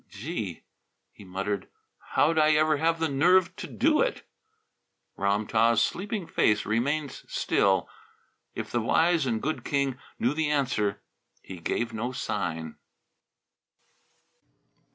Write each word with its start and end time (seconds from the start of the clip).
"Gee!" 0.09 0.63
he 1.11 1.23
muttered, 1.23 1.69
"how'd 2.15 2.39
I 2.39 2.53
ever 2.53 2.77
have 2.77 2.97
the 2.99 3.07
nerve 3.07 3.55
to 3.57 3.67
do 3.67 4.01
it!" 4.01 4.27
Ram 5.15 5.45
tah's 5.45 5.79
sleeping 5.83 6.25
face 6.25 6.65
remained 6.65 7.11
still. 7.27 7.87
If 8.55 8.71
the 8.71 8.81
wise 8.81 9.27
and 9.27 9.39
good 9.39 9.63
king 9.63 9.99
knew 10.17 10.33
the 10.33 10.49
answer 10.49 11.03
he 11.43 11.59
gave 11.59 11.93
no 11.93 12.11
sign. 12.13 12.77